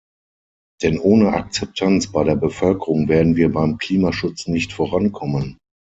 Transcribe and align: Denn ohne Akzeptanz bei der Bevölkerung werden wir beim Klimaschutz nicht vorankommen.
Denn 0.81 0.97
ohne 0.97 1.31
Akzeptanz 1.33 2.11
bei 2.11 2.23
der 2.23 2.33
Bevölkerung 2.35 3.07
werden 3.07 3.35
wir 3.35 3.51
beim 3.51 3.77
Klimaschutz 3.77 4.47
nicht 4.47 4.73
vorankommen. 4.73 5.59